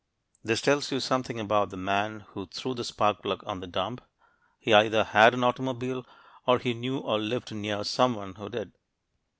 [0.43, 4.01] This tells you something about the man who threw the spark plug on the dump.
[4.57, 6.07] He either had an automobile,
[6.47, 8.71] or he knew or lived near someone who did.